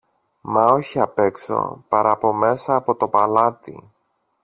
[0.41, 3.91] μα όχι απ' έξω, παρά από μέσα από το παλάτι.